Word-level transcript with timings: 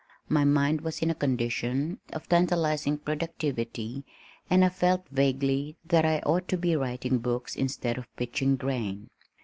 My 0.27 0.43
mind 0.45 0.81
was 0.81 1.03
in 1.03 1.11
a 1.11 1.13
condition 1.13 1.99
of 2.11 2.27
tantalizing 2.27 2.97
productivity 2.97 4.03
and 4.49 4.65
I 4.65 4.69
felt 4.69 5.05
vaguely 5.11 5.75
that 5.85 6.07
I 6.07 6.17
ought 6.25 6.47
to 6.47 6.57
be 6.57 6.75
writing 6.75 7.19
books 7.19 7.55
instead 7.55 7.99
of 7.99 8.15
pitching 8.15 8.55
grain. 8.55 9.11